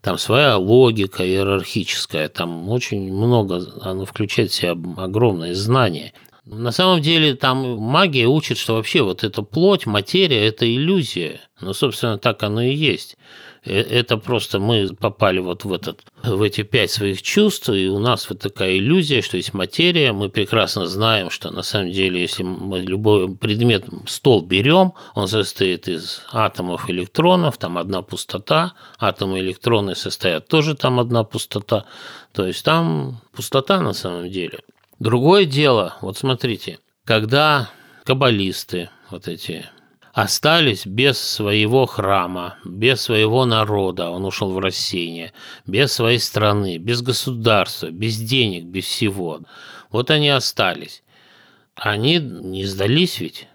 [0.00, 6.12] Там своя логика иерархическая, там очень много, она включает в себя огромное знание.
[6.46, 11.40] На самом деле там магия учит, что вообще вот эта плоть, материя– это иллюзия.
[11.60, 13.16] Ну, собственно, так оно и есть.
[13.64, 17.98] Э, это просто мы попали вот в, этот, в эти пять своих чувств, и у
[17.98, 20.12] нас вот такая иллюзия, что есть материя.
[20.12, 25.88] Мы прекрасно знаем, что на самом деле, если мы любой предмет, стол берем, он состоит
[25.88, 31.86] из атомов электронов, там одна пустота, атомы электроны состоят тоже там одна пустота.
[32.32, 34.60] То есть там пустота на самом деле–
[34.98, 37.68] Другое дело, вот смотрите, когда
[38.04, 39.66] каббалисты, вот эти,
[40.14, 45.34] остались без своего храма, без своего народа, он ушел в рассеяние,
[45.66, 49.40] без своей страны, без государства, без денег, без всего.
[49.90, 51.02] Вот они остались.
[51.74, 53.48] Они не сдались ведь.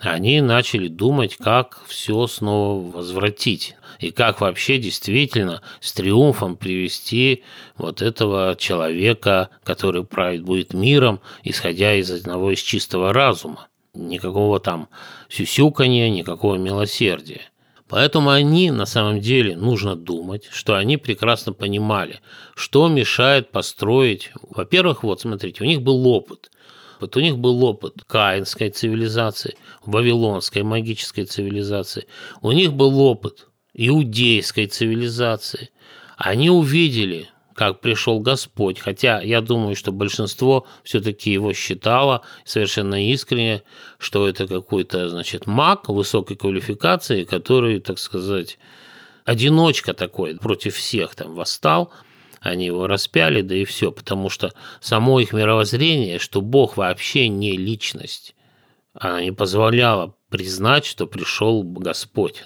[0.00, 7.42] Они начали думать, как все снова возвратить и как вообще действительно с триумфом привести
[7.76, 13.66] вот этого человека, который правит будет миром, исходя из одного из чистого разума.
[13.92, 14.88] Никакого там
[15.28, 17.50] сюсюканья, никакого милосердия.
[17.88, 22.20] Поэтому они, на самом деле, нужно думать, что они прекрасно понимали,
[22.54, 24.30] что мешает построить.
[24.42, 26.50] Во-первых, вот смотрите, у них был опыт.
[27.00, 32.06] Вот у них был опыт каинской цивилизации, вавилонской магической цивилизации.
[32.42, 35.70] У них был опыт иудейской цивилизации.
[36.16, 43.62] Они увидели, как пришел Господь, хотя я думаю, что большинство все-таки его считало совершенно искренне,
[43.98, 48.58] что это какой-то, значит, маг высокой квалификации, который, так сказать,
[49.24, 51.92] одиночка такой, против всех там восстал,
[52.40, 57.56] они его распяли, да и все, потому что само их мировоззрение, что Бог вообще не
[57.56, 58.34] личность,
[58.94, 62.44] она не позволяла признать, что пришел Господь.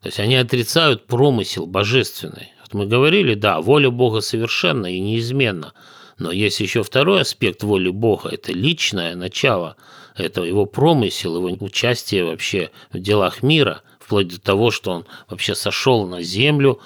[0.00, 2.52] То есть они отрицают промысел божественный.
[2.60, 5.72] Вот мы говорили, да, воля Бога совершенна и неизменна.
[6.18, 9.76] Но есть еще второй аспект воли Бога– это личное начало,
[10.16, 15.54] это его промысел, его участие вообще в делах мира, вплоть до того, что он вообще
[15.54, 16.80] сошел на землю,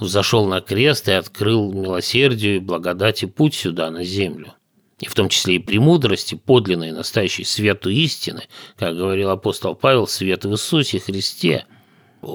[0.00, 4.54] зашел на крест и открыл милосердию и благодати путь сюда, на землю.
[5.00, 8.44] И в том числе и премудрости, подлинной, настоящей свету истины,
[8.76, 11.64] как говорил апостол Павел, свет в Иисусе Христе–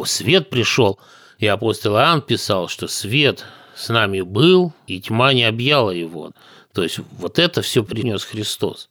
[0.05, 0.99] свет пришел,
[1.39, 3.45] и апостол Иоанн писал, что свет
[3.75, 6.31] с нами был, и тьма не объяла его.
[6.73, 8.89] То есть вот это все принес Христос.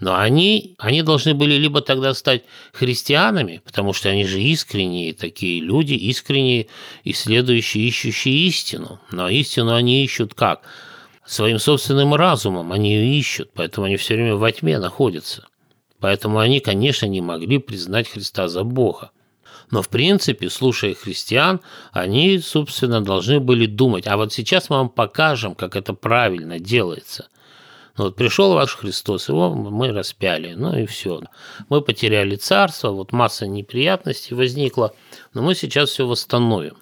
[0.00, 2.42] Но они, они должны были либо тогда стать
[2.72, 6.66] христианами, потому что они же искренние такие люди, искренние,
[7.04, 9.00] исследующие, ищущие истину.
[9.10, 10.62] Но истину они ищут как?
[11.24, 15.46] Своим собственным разумом они ее ищут, поэтому они все время во тьме находятся.
[16.00, 19.10] Поэтому они, конечно, не могли признать Христа за Бога.
[19.70, 21.60] Но, в принципе, слушая христиан,
[21.92, 27.28] они, собственно, должны были думать, а вот сейчас мы вам покажем, как это правильно делается.
[27.96, 31.20] Ну, вот пришел ваш Христос, его мы распяли, ну и все.
[31.68, 34.94] Мы потеряли царство, вот масса неприятностей возникла,
[35.32, 36.76] но мы сейчас все восстановим.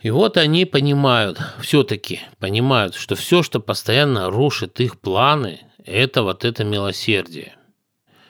[0.00, 6.44] И вот они понимают, все-таки понимают, что все, что постоянно рушит их планы, это вот
[6.44, 7.56] это милосердие.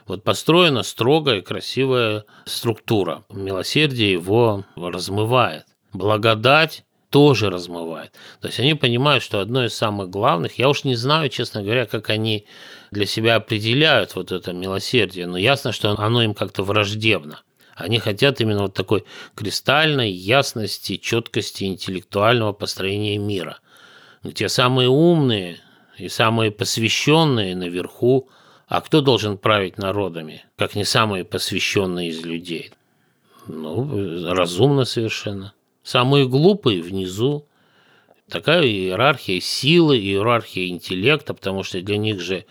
[0.07, 3.25] Вот построена строгая, красивая структура.
[3.31, 5.65] Милосердие его размывает.
[5.93, 8.11] Благодать тоже размывает.
[8.41, 11.87] То есть они понимают, что одно из самых главных, я уж не знаю, честно говоря,
[11.87, 12.45] как они
[12.91, 17.43] для себя определяют вот это милосердие, но ясно, что оно им как-то враждебно.
[17.77, 19.05] Они хотят именно вот такой
[19.37, 23.59] кристальной ясности, четкости интеллектуального построения мира.
[24.25, 25.59] Где самые умные
[25.97, 28.29] и самые посвященные наверху,
[28.67, 32.73] а кто должен править народами, как не самые посвященные из людей?
[33.47, 35.55] Ну, разумно совершенно.
[35.85, 37.47] Самые глупые внизу.
[38.29, 42.47] Такая иерархия силы, иерархия интеллекта, потому что для них же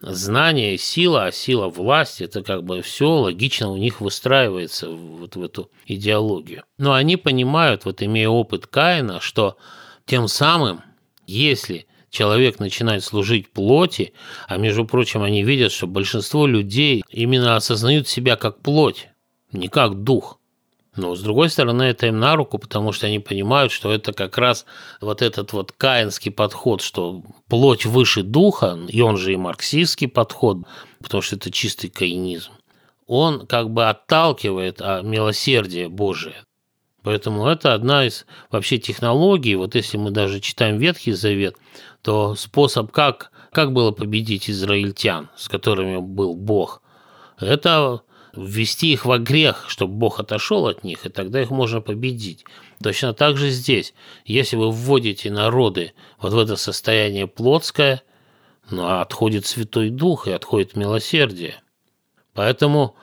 [0.00, 5.42] знание, сила, а сила власти, это как бы все логично у них выстраивается вот в
[5.42, 6.64] эту идеологию.
[6.76, 9.56] Но они понимают, вот имея опыт Каина, что
[10.04, 10.82] тем самым,
[11.26, 14.12] если человек начинает служить плоти,
[14.48, 19.08] а между прочим, они видят, что большинство людей именно осознают себя как плоть,
[19.50, 20.38] не как дух.
[20.96, 24.38] Но, с другой стороны, это им на руку, потому что они понимают, что это как
[24.38, 24.64] раз
[25.00, 30.58] вот этот вот каинский подход, что плоть выше духа, и он же и марксистский подход,
[31.02, 32.52] потому что это чистый каинизм,
[33.06, 36.36] он как бы отталкивает а милосердие Божие.
[37.02, 39.54] Поэтому это одна из вообще технологий.
[39.54, 41.56] Вот если мы даже читаем Ветхий Завет,
[42.02, 46.82] то способ, как, как было победить израильтян, с которыми был Бог,
[47.38, 48.00] это
[48.36, 52.44] ввести их во грех, чтобы Бог отошел от них, и тогда их можно победить.
[52.82, 53.94] Точно так же здесь.
[54.24, 58.02] Если вы вводите народы вот в это состояние плотское,
[58.70, 61.60] ну, а отходит Святой Дух и отходит милосердие.
[62.34, 62.96] Поэтому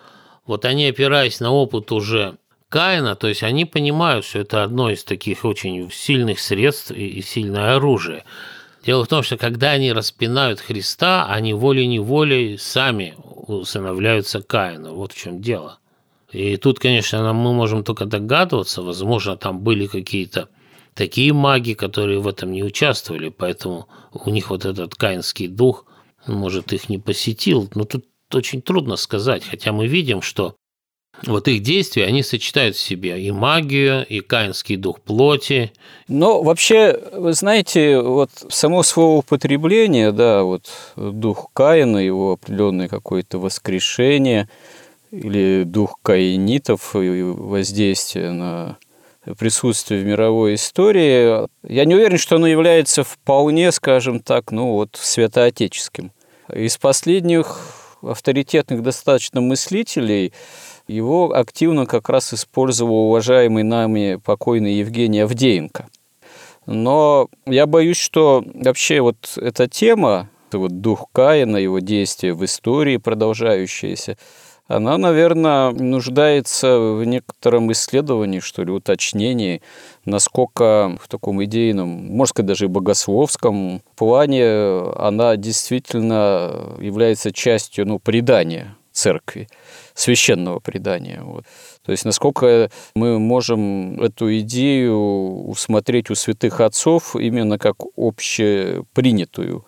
[0.46, 2.38] вот они, опираясь на опыт уже
[2.70, 7.76] Каина, то есть они понимают, что это одно из таких очень сильных средств и сильное
[7.76, 8.26] оружие.
[8.86, 14.94] Дело в том, что когда они распинают Христа, они волей-неволей сами усыновляются Каину.
[14.94, 15.80] Вот в чем дело.
[16.32, 20.50] И тут, конечно, мы можем только догадываться, возможно, там были какие-то
[20.96, 25.86] такие маги, которые в этом не участвовали, поэтому у них вот этот каинский дух,
[26.26, 27.70] может, их не посетил.
[27.76, 30.56] Но тут очень трудно сказать, хотя мы видим, что
[31.26, 35.72] вот их действия, они сочетают в себе и магию, и каинский дух плоти.
[36.08, 43.38] Но вообще, вы знаете, вот само слово употребление, да, вот дух Каина, его определенное какое-то
[43.38, 44.50] воскрешение,
[45.12, 48.78] или дух каинитов и воздействие на
[49.38, 54.98] присутствие в мировой истории, я не уверен, что оно является вполне, скажем так, ну вот
[55.00, 56.12] святоотеческим.
[56.54, 57.60] Из последних
[58.02, 60.34] авторитетных достаточно мыслителей–
[60.88, 65.88] его активно как раз использовал уважаемый нами покойный Евгений Авдеенко.
[66.66, 72.98] Но я боюсь, что вообще вот эта тема, вот дух Каина, его действия в истории
[72.98, 74.18] продолжающиеся,
[74.68, 79.62] она, наверное, нуждается в некотором исследовании, что ли, уточнении,
[80.06, 84.46] насколько в таком идейном, можно сказать, даже богословском плане
[84.96, 89.50] она действительно является частью ну, предания церкви
[89.94, 91.22] священного предания.
[91.24, 91.46] Вот.
[91.86, 99.66] То есть насколько мы можем эту идею усмотреть у святых отцов именно как общепринятую.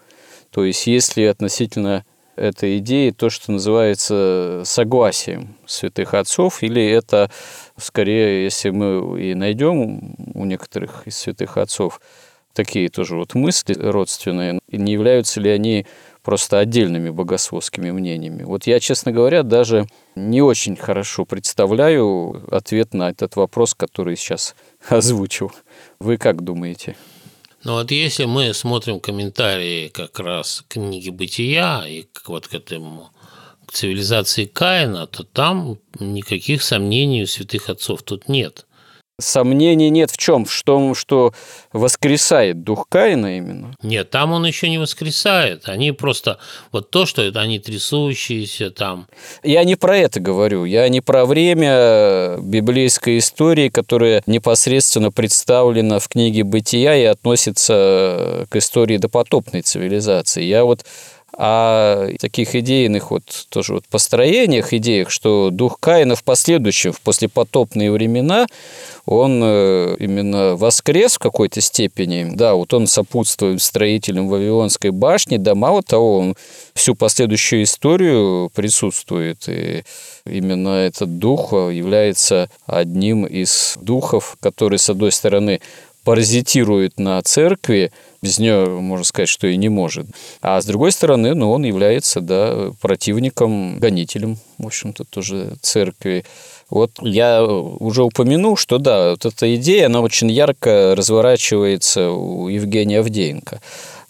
[0.52, 2.06] То есть если относительно
[2.36, 7.32] этой идеи то, что называется согласием святых отцов, или это
[7.78, 12.02] скорее, если мы и найдем у некоторых из святых отцов
[12.54, 15.86] такие тоже вот мысли родственные, не являются ли они
[16.26, 18.44] просто отдельными богословскими мнениями.
[18.44, 24.56] Вот я, честно говоря, даже не очень хорошо представляю ответ на этот вопрос, который сейчас
[24.90, 25.52] озвучил.
[26.00, 26.98] Вы как думаете?
[27.64, 33.12] Ну вот если мы смотрим комментарии как раз книги «Бытия» и вот к этому
[33.68, 38.66] к цивилизации Каина, то там никаких сомнений у святых отцов тут нет.
[39.18, 40.44] Сомнений нет в чем?
[40.44, 41.34] В том, что
[41.72, 43.74] воскресает дух Каина именно?
[43.82, 45.70] Нет, там он еще не воскресает.
[45.70, 46.38] Они просто...
[46.74, 49.08] Вот то, что это они трясущиеся там.
[49.42, 50.66] Я не про это говорю.
[50.66, 58.56] Я не про время библейской истории, которая непосредственно представлена в книге «Бытия» и относится к
[58.58, 60.44] истории допотопной цивилизации.
[60.44, 60.86] Я вот
[61.38, 67.92] о таких идейных вот тоже вот построениях, идеях, что дух Каина в последующем, в послепотопные
[67.92, 68.48] времена,
[69.06, 72.32] он э, именно воскрес в какой-то степени.
[72.34, 76.36] Да, вот он сопутствует строителям Вавилонской башни, да мало того, он
[76.74, 79.48] всю последующую историю присутствует.
[79.48, 79.84] И
[80.26, 85.62] именно этот дух является одним из духов, который, с одной стороны,
[86.06, 87.92] паразитирует на церкви,
[88.26, 90.08] без нее, можно сказать, что и не может.
[90.42, 96.26] А с другой стороны, ну, он является да, противником, гонителем, в общем-то, тоже церкви.
[96.72, 103.00] Вот я уже упомянул, что да, вот эта идея, она очень ярко разворачивается у Евгения
[103.00, 103.62] Авдеенко.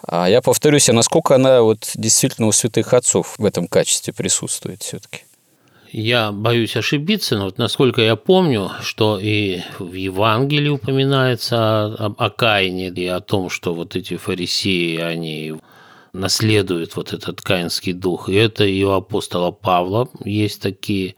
[0.07, 4.81] А я повторюсь, а насколько она вот действительно у святых отцов в этом качестве присутствует
[4.81, 5.23] все-таки?
[5.97, 12.29] Я боюсь ошибиться, но вот насколько я помню, что и в Евангелии упоминается о, о
[12.29, 15.53] Каине и о том, что вот эти фарисеи, они
[16.11, 18.27] наследуют вот этот каинский дух.
[18.27, 21.15] И это и у апостола Павла есть такие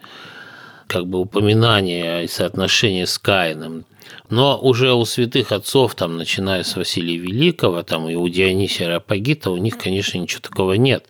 [0.85, 3.83] как бы упоминания и соотношения с Каином.
[4.29, 9.49] Но уже у святых отцов, там, начиная с Василия Великого, там, и у Дионисия Рапагита,
[9.49, 11.07] у них, конечно, ничего такого нет.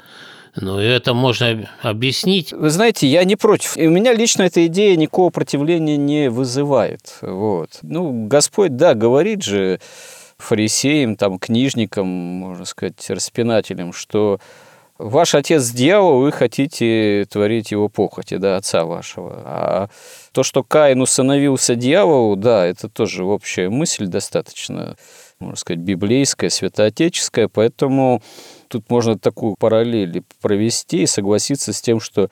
[0.59, 2.51] Ну, это можно объяснить.
[2.51, 3.77] Вы знаете, я не против.
[3.77, 7.19] И у меня лично эта идея никакого противления не вызывает.
[7.21, 7.79] Вот.
[7.83, 9.79] Ну, Господь, да, говорит же
[10.37, 14.39] фарисеям, там, книжникам, можно сказать, распинателям, что
[14.97, 19.41] ваш отец дьявол, вы хотите творить его похоти, да, отца вашего.
[19.45, 19.89] А
[20.31, 24.95] то, что Каин усыновился дьяволу, да, это тоже общая мысль достаточно,
[25.39, 28.21] можно сказать, библейская, святоотеческая, поэтому
[28.67, 32.29] Тут можно такую параллель провести и согласиться с тем, что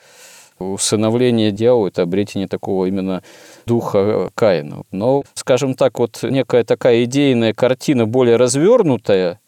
[0.59, 3.23] усыновление дьявола– это обретение такого именно
[3.65, 4.83] духа Каина.
[4.91, 9.39] Но, скажем так, вот некая такая идейная картина, более развернутая,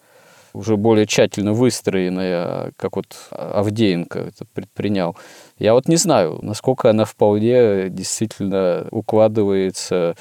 [0.52, 5.16] уже более тщательно выстроенная, как вот Авдеенко это предпринял,
[5.58, 10.16] я вот не знаю, насколько она вполне действительно укладывается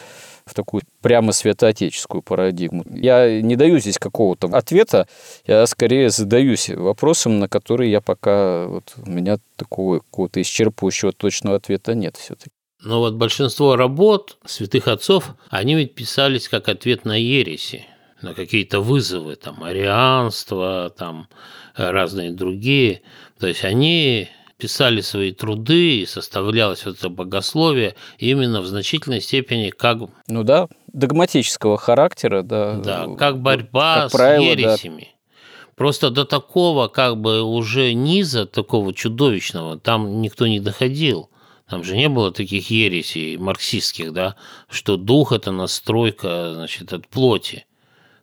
[0.47, 2.83] в такую прямо святоотеческую парадигму.
[2.89, 5.07] Я не даю здесь какого-то ответа,
[5.45, 11.57] я скорее задаюсь вопросом, на который я пока, вот, у меня такого какого-то исчерпывающего точного
[11.57, 12.51] ответа нет все-таки.
[12.83, 17.85] Но вот большинство работ святых отцов, они ведь писались как ответ на ереси,
[18.21, 21.27] на какие-то вызовы, там, арианство, там,
[21.75, 23.01] разные другие.
[23.39, 29.69] То есть они писали свои труды, и составлялось вот это богословие именно в значительной степени
[29.69, 29.99] как...
[30.27, 32.73] Ну да, догматического характера, да.
[32.77, 35.09] Да, как борьба как с правило, ересями.
[35.11, 35.71] Да.
[35.75, 41.29] Просто до такого как бы уже низа, такого чудовищного, там никто не доходил.
[41.69, 44.37] Там же не было таких ересей марксистских, да,
[44.69, 47.66] что дух– это настройка, значит, от плоти.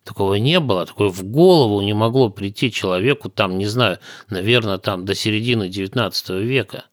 [0.05, 3.99] Такого не было, такое в голову не могло прийти человеку там, не знаю,
[4.29, 6.85] наверное, там до середины XIX века.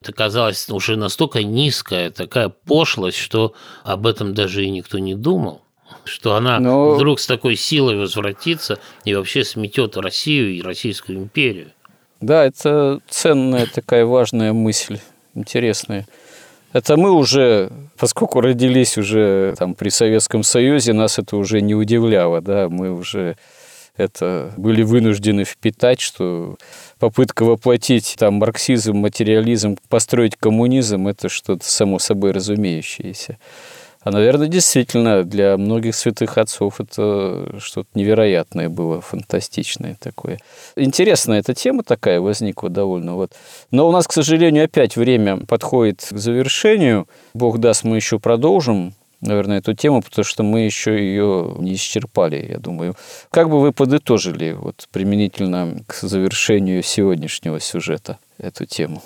[0.00, 5.64] Это казалось уже настолько низкая такая пошлость, что об этом даже и никто не думал
[6.04, 6.94] что она Но...
[6.94, 11.72] вдруг с такой силой возвратится и вообще сметет Россию и Российскую империю.
[12.20, 14.98] Да, это ценная такая важная мысль,
[15.34, 16.06] интересная.
[16.74, 22.40] Это мы уже, поскольку родились уже там при Советском Союзе, нас это уже не удивляло,
[22.40, 23.36] да, мы уже
[23.96, 26.56] это были вынуждены впитать, что
[26.98, 33.38] попытка воплотить там марксизм, материализм, построить коммунизм– это что-то само собой разумеющееся.
[34.04, 40.38] А, наверное, действительно, для многих святых отцов это что-то невероятное было, фантастичное такое.
[40.76, 43.14] Интересная эта тема такая возникла довольно.
[43.14, 43.32] Вот.
[43.70, 47.08] Но у нас, к сожалению, опять время подходит к завершению.
[47.32, 52.46] Бог даст, мы еще продолжим наверное, эту тему, потому что мы еще ее не исчерпали,
[52.46, 52.94] я думаю.
[53.30, 59.02] Как бы вы подытожили вот, применительно к завершению сегодняшнего сюжета эту тему?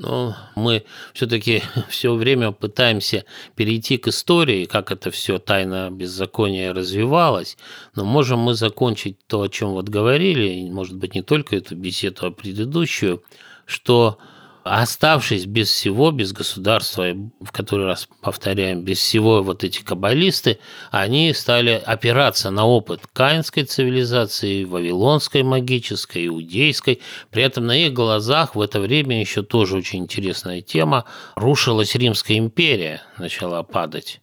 [0.00, 7.58] Но мы все-таки все время пытаемся перейти к истории, как это все тайна беззакония развивалось.
[7.94, 12.26] Но можем мы закончить то, о чем вот говорили, может быть, не только эту беседу,
[12.26, 13.22] а предыдущую,
[13.66, 14.18] что
[14.64, 20.58] оставшись без всего, без государства, в который раз повторяем, без всего вот эти каббалисты,
[20.90, 27.00] они стали опираться на опыт каинской цивилизации, вавилонской магической, иудейской.
[27.30, 31.04] При этом на их глазах в это время еще тоже очень интересная тема.
[31.36, 34.20] Рушилась Римская империя, начала падать.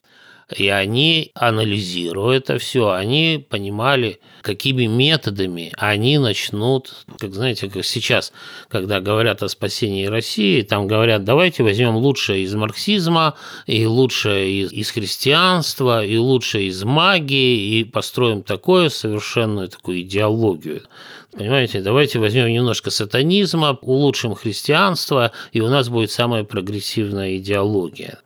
[0.55, 8.31] И они, анализируя это все, они понимали, какими методами они начнут, как знаете, как сейчас,
[8.69, 13.35] когда говорят о спасении России, там говорят, давайте возьмем лучшее из марксизма,
[13.65, 20.83] и лучшее из, из христианства, и лучшее из магии, и построим такое совершенную такую идеологию.
[21.33, 28.19] Понимаете, давайте возьмем немножко сатанизма, улучшим христианство, и у нас будет самая прогрессивная идеология.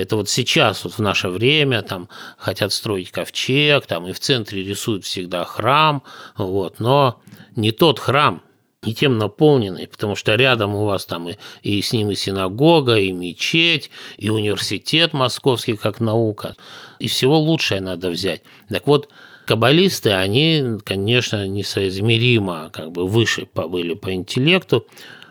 [0.00, 4.64] Это вот сейчас, вот в наше время, там хотят строить ковчег, там и в центре
[4.64, 6.02] рисуют всегда храм,
[6.36, 7.20] вот, но
[7.54, 8.42] не тот храм,
[8.82, 12.96] не тем наполненный, потому что рядом у вас там и, и с ним и синагога,
[12.96, 16.56] и мечеть, и университет московский как наука,
[16.98, 18.42] и всего лучшее надо взять.
[18.70, 19.10] Так вот,
[19.44, 24.86] каббалисты, они, конечно, несоизмеримо как бы выше были по интеллекту,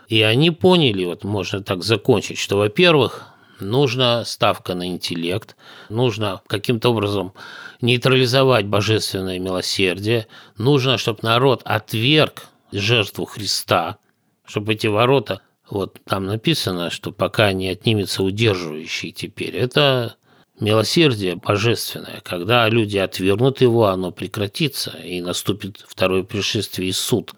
[0.10, 3.30] и они поняли, вот можно так закончить, что, во-первых,
[3.62, 5.56] нужна ставка на интеллект,
[5.90, 7.34] нужно каким-то образом
[7.82, 13.98] нейтрализовать божественное милосердие, нужно, чтобы народ отверг жертву Христа,
[14.46, 20.16] чтобы эти ворота, вот там написано, что пока не отнимется удерживающий теперь, это
[20.60, 22.22] милосердие божественное.
[22.24, 27.34] Когда люди отвергнут его, оно прекратится, и наступит второе пришествие и суд.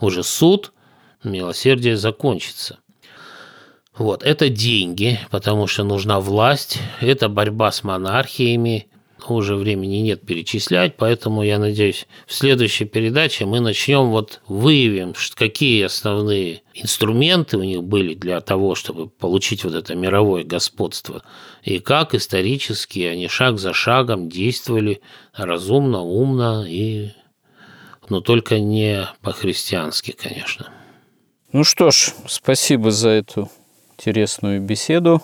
[0.00, 0.72] Уже суд,
[1.22, 2.78] милосердие закончится–
[3.98, 8.88] вот, это деньги, потому что нужна власть, это борьба с монархиями,
[9.28, 15.84] уже времени нет перечислять, поэтому я надеюсь, в следующей передаче мы начнем вот выявим, какие
[15.84, 21.22] основные инструменты у них были для того, чтобы получить вот это мировое господство,
[21.62, 25.00] и как исторически они шаг за шагом действовали
[25.34, 27.10] разумно, умно и
[28.08, 30.70] но только не по-христиански, конечно.
[31.52, 33.50] Ну что ж, спасибо за эту
[33.98, 35.22] интересную беседу.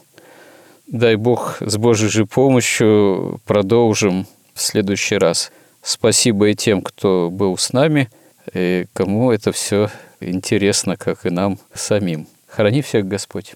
[0.87, 5.53] Дай Бог, с Божьей же помощью продолжим в следующий раз.
[5.81, 8.11] Спасибо и тем, кто был с нами,
[8.53, 9.89] и кому это все
[10.21, 12.27] интересно, как и нам самим.
[12.49, 13.55] Храни всех Господь.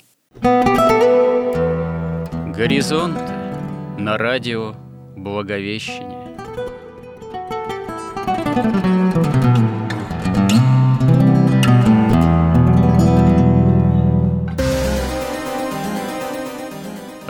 [2.54, 3.18] Горизонт
[3.98, 4.74] на радио
[5.16, 6.28] Благовещение.